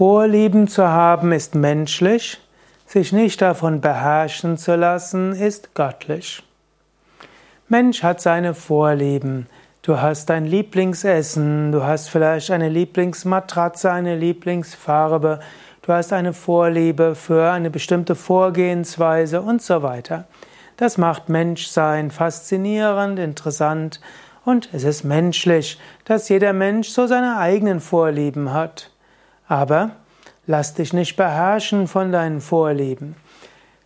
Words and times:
Vorlieben 0.00 0.66
zu 0.66 0.88
haben 0.88 1.30
ist 1.30 1.54
menschlich, 1.54 2.40
sich 2.86 3.12
nicht 3.12 3.42
davon 3.42 3.82
beherrschen 3.82 4.56
zu 4.56 4.74
lassen 4.74 5.32
ist 5.32 5.74
göttlich. 5.74 6.42
Mensch 7.68 8.02
hat 8.02 8.22
seine 8.22 8.54
Vorlieben. 8.54 9.46
Du 9.82 10.00
hast 10.00 10.30
dein 10.30 10.46
Lieblingsessen, 10.46 11.70
du 11.70 11.84
hast 11.84 12.08
vielleicht 12.08 12.50
eine 12.50 12.70
Lieblingsmatratze, 12.70 13.92
eine 13.92 14.16
Lieblingsfarbe, 14.16 15.40
du 15.82 15.92
hast 15.92 16.14
eine 16.14 16.32
Vorliebe 16.32 17.14
für 17.14 17.50
eine 17.52 17.68
bestimmte 17.68 18.14
Vorgehensweise 18.14 19.42
und 19.42 19.60
so 19.60 19.82
weiter. 19.82 20.24
Das 20.78 20.96
macht 20.96 21.28
Menschsein 21.28 22.10
faszinierend, 22.10 23.18
interessant 23.18 24.00
und 24.46 24.70
es 24.72 24.84
ist 24.84 25.04
menschlich, 25.04 25.78
dass 26.06 26.30
jeder 26.30 26.54
Mensch 26.54 26.88
so 26.88 27.06
seine 27.06 27.36
eigenen 27.36 27.80
Vorlieben 27.80 28.54
hat. 28.54 28.90
Aber 29.50 29.90
lass 30.46 30.74
dich 30.74 30.92
nicht 30.92 31.16
beherrschen 31.16 31.88
von 31.88 32.12
deinen 32.12 32.40
Vorlieben. 32.40 33.16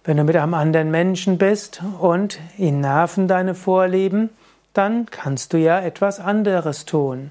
Wenn 0.05 0.19
du 0.19 0.25
mit 0.25 0.37
einem 0.37 0.53
anderen 0.53 0.91
Menschen 0.91 1.39
bist 1.39 1.83
und 1.99 2.39
ihn 2.59 2.81
nerven 2.81 3.29
deine 3.29 3.55
Vorlieben, 3.55 4.29
dann 4.75 5.07
kannst 5.07 5.55
du 5.55 5.57
ja 5.57 5.81
etwas 5.81 6.21
anderes 6.21 6.85
tun. 6.85 7.31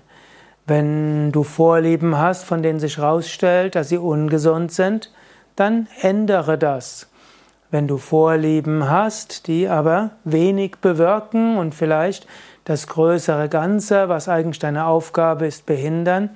Wenn 0.65 1.31
du 1.31 1.43
Vorlieben 1.43 2.17
hast, 2.17 2.43
von 2.43 2.63
denen 2.63 2.79
sich 2.79 2.97
herausstellt, 2.97 3.75
dass 3.75 3.89
sie 3.89 3.99
ungesund 3.99 4.71
sind, 4.71 5.11
dann 5.55 5.87
ändere 6.01 6.57
das. 6.57 7.09
Wenn 7.69 7.87
du 7.87 7.99
Vorlieben 7.99 8.89
hast, 8.89 9.45
die 9.45 9.67
aber 9.67 10.09
wenig 10.23 10.77
bewirken 10.77 11.57
und 11.57 11.75
vielleicht 11.75 12.25
das 12.65 12.87
größere 12.87 13.47
Ganze, 13.47 14.09
was 14.09 14.27
eigentlich 14.27 14.57
deine 14.57 14.87
Aufgabe 14.87 15.45
ist, 15.45 15.67
behindern, 15.67 16.31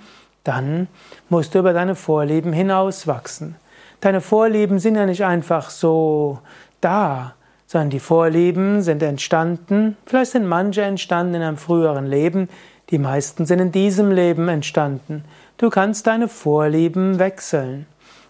dann 0.47 0.87
musst 1.29 1.53
du 1.53 1.59
über 1.59 1.73
deine 1.73 1.95
Vorlieben 1.95 2.53
hinauswachsen. 2.53 3.55
Deine 4.01 4.21
Vorlieben 4.21 4.79
sind 4.79 4.95
ja 4.95 5.05
nicht 5.05 5.25
einfach 5.25 5.69
so 5.69 6.39
da, 6.81 7.33
sondern 7.65 7.89
die 7.89 7.99
Vorlieben 7.99 8.81
sind 8.81 9.03
entstanden, 9.03 9.97
vielleicht 10.05 10.31
sind 10.31 10.45
manche 10.45 10.83
entstanden 10.83 11.35
in 11.35 11.41
einem 11.41 11.57
früheren 11.57 12.05
Leben, 12.05 12.49
die 12.89 12.99
meisten 12.99 13.45
sind 13.45 13.59
in 13.59 13.71
diesem 13.71 14.11
Leben 14.11 14.47
entstanden. 14.47 15.25
Du 15.57 15.69
kannst 15.69 16.07
deine 16.07 16.29
Vorlieben 16.29 17.19
wechseln. 17.19 17.85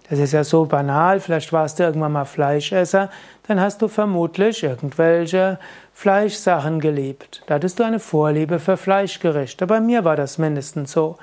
Das 0.10 0.20
ist 0.20 0.32
ja 0.32 0.44
so 0.44 0.66
banal, 0.66 1.20
vielleicht 1.20 1.52
warst 1.52 1.80
du 1.80 1.84
irgendwann 1.84 2.14
mal 2.14 2.26
Fleischesser, 2.26 3.10
dann 3.48 3.60
hast 3.60 3.82
du 3.82 3.90
vermutlich 3.90 4.64
irgendwelche 4.64 5.60
Fleischsachen 5.94 6.80
geliebt. 6.80 7.44
Da 7.48 7.56
hattest 7.56 7.80
du 7.80 7.84
eine 7.84 8.00
Vorliebe 8.00 8.60
für 8.60 8.78
Fleischgerichte. 8.78 9.68
Bei 9.68 9.82
mir 9.82 10.06
war 10.06 10.16
das 10.16 10.38
mindestens 10.38 10.94
so. 10.94 11.18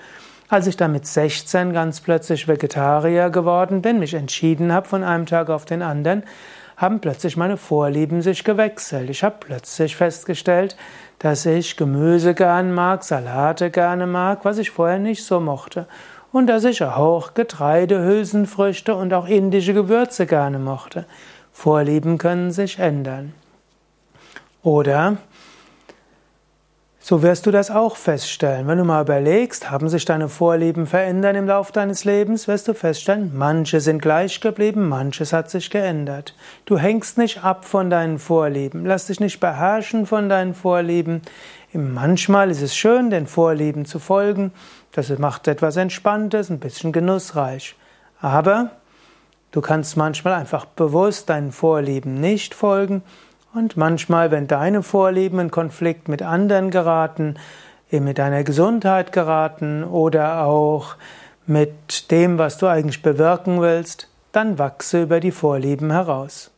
Als 0.49 0.67
ich 0.67 0.77
dann 0.77 0.93
mit 0.93 1.07
16 1.07 1.73
ganz 1.73 2.01
plötzlich 2.01 2.47
Vegetarier 2.47 3.31
geworden 3.31 3.81
bin, 3.81 3.99
mich 3.99 4.15
entschieden 4.15 4.73
habe 4.73 4.87
von 4.87 5.03
einem 5.03 5.27
Tag 5.27 5.49
auf 5.49 5.65
den 5.65 5.81
anderen, 5.81 6.25
haben 6.77 7.01
plötzlich 7.01 7.37
meine 7.37 7.57
Vorlieben 7.57 8.21
sich 8.21 8.45
gewechselt. 8.45 9.09
Ich 9.09 9.23
habe 9.23 9.37
plötzlich 9.41 9.97
festgestellt, 9.97 10.77
dass 11.19 11.47
ich 11.47 11.77
Gemüse 11.77 12.35
gern 12.35 12.75
mag, 12.75 13.05
Salate 13.05 13.71
gerne 13.71 14.07
mag, 14.07 14.45
was 14.45 14.59
ich 14.59 14.71
vorher 14.71 14.99
nicht 14.99 15.25
so 15.25 15.41
mochte. 15.41 15.87
Und 16.33 16.49
dass 16.49 16.65
ich 16.65 16.83
auch 16.83 17.35
Getreide, 17.35 18.05
Hülsenfrüchte 18.05 18.95
und 18.95 19.15
auch 19.15 19.27
indische 19.27 19.73
Gewürze 19.73 20.27
gerne 20.27 20.59
mochte. 20.59 21.07
Vorlieben 21.53 22.19
können 22.19 22.51
sich 22.51 22.81
ändern. 22.81 23.33
Oder 24.63 25.17
so 27.07 27.23
wirst 27.23 27.45
du 27.45 27.51
das 27.51 27.71
auch 27.71 27.97
feststellen. 27.97 28.67
Wenn 28.67 28.79
du 28.79 28.85
mal 28.85 29.03
überlegst, 29.03 29.71
haben 29.71 29.91
sich 29.91 30.07
deine 30.07 30.31
Vorlieben 30.31 30.87
verändert 30.87 31.37
im 31.37 31.47
Laufe 31.47 31.71
deines 31.71 32.07
Lebens, 32.07 32.49
wirst 32.49 32.67
du 32.67 32.73
feststellen, 32.73 33.31
manche 33.35 33.81
sind 33.81 34.01
gleich 34.01 34.41
geblieben, 34.41 34.89
manches 34.89 35.35
hat 35.35 35.51
sich 35.51 35.69
geändert. 35.69 36.35
Du 36.65 36.79
hängst 36.79 37.19
nicht 37.19 37.45
ab 37.45 37.67
von 37.67 37.91
deinen 37.91 38.19
Vorlieben, 38.19 38.87
lass 38.87 39.09
dich 39.09 39.21
nicht 39.21 39.39
beherrschen 39.39 40.07
von 40.07 40.31
deinen 40.31 40.55
Vorlieben. 40.55 41.21
Manchmal 41.75 42.51
ist 42.51 42.63
es 42.63 42.75
schön, 42.75 43.11
den 43.11 43.27
Vorlieben 43.27 43.85
zu 43.85 43.99
folgen, 43.99 44.51
das 44.93 45.11
macht 45.19 45.47
etwas 45.47 45.77
Entspanntes, 45.77 46.49
ein 46.49 46.59
bisschen 46.59 46.91
genussreich. 46.91 47.77
Aber 48.23 48.71
du 49.51 49.61
kannst 49.61 49.99
manchmal 49.99 50.33
einfach 50.33 50.65
bewusst 50.65 51.29
deinen 51.29 51.53
Vorlieben 51.53 52.19
nicht 52.19 52.55
folgen 52.55 53.03
und 53.55 53.77
manchmal, 53.77 54.31
wenn 54.31 54.47
deine 54.47 54.83
Vorlieben 54.83 55.39
in 55.39 55.51
Konflikt 55.51 56.09
mit 56.09 56.23
anderen 56.23 56.71
geraten, 56.71 57.37
mit 57.91 58.19
deiner 58.19 58.43
Gesundheit 58.43 59.13
geraten 59.13 59.85
oder 59.85 60.45
auch 60.45 60.97
mit 61.47 62.11
dem, 62.11 62.39
was 62.39 62.59
du 62.59 62.67
eigentlich 62.67 63.03
bewirken 63.03 63.61
willst, 63.61 64.09
dann 64.33 64.59
wachse 64.59 65.03
über 65.03 65.21
die 65.21 65.31
Vorlieben 65.31 65.93
heraus. 65.93 66.51